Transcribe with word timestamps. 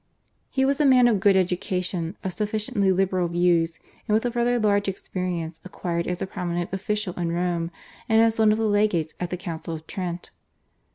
He 0.49 0.65
was 0.65 0.81
a 0.81 0.85
man 0.87 1.07
of 1.07 1.19
good 1.19 1.37
education, 1.37 2.17
of 2.23 2.33
sufficiently 2.33 2.91
liberal 2.91 3.27
views, 3.27 3.79
and 4.07 4.15
with 4.15 4.25
a 4.25 4.31
rather 4.31 4.57
large 4.57 4.87
experience 4.87 5.59
acquired 5.63 6.07
as 6.07 6.23
a 6.23 6.25
prominent 6.25 6.73
official 6.73 7.13
in 7.19 7.31
Rome 7.31 7.69
and 8.09 8.19
as 8.19 8.39
one 8.39 8.51
of 8.51 8.57
the 8.57 8.63
legates 8.63 9.13
at 9.19 9.29
the 9.29 9.37
Council 9.37 9.75
of 9.75 9.85
Trent. 9.85 10.31